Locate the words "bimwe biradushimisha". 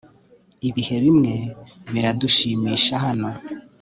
1.03-2.93